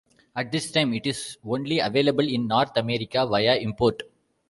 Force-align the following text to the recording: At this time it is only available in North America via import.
At 0.35 0.51
this 0.51 0.71
time 0.71 0.95
it 0.95 1.05
is 1.05 1.37
only 1.45 1.77
available 1.77 2.27
in 2.27 2.47
North 2.47 2.75
America 2.75 3.23
via 3.27 3.55
import. 3.57 4.01